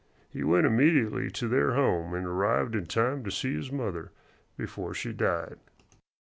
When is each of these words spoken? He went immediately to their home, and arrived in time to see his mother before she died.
He 0.31 0.43
went 0.43 0.65
immediately 0.65 1.29
to 1.29 1.47
their 1.47 1.75
home, 1.75 2.15
and 2.15 2.25
arrived 2.25 2.73
in 2.73 2.87
time 2.87 3.23
to 3.23 3.29
see 3.29 3.53
his 3.53 3.71
mother 3.71 4.11
before 4.57 4.95
she 4.95 5.13
died. 5.13 5.59